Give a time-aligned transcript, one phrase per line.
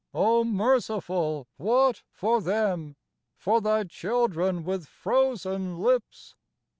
[0.15, 2.95] Oh Merciful what for them?
[3.37, 6.33] For thy children with frozen lips?